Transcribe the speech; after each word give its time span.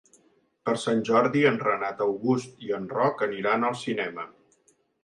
Per 0.69 0.73
Sant 0.83 1.03
Jordi 1.09 1.43
en 1.51 1.61
Renat 1.65 2.03
August 2.07 2.67
i 2.69 2.75
en 2.79 2.91
Roc 2.99 3.25
aniran 3.31 3.71
al 3.71 3.79
cinema. 3.85 4.31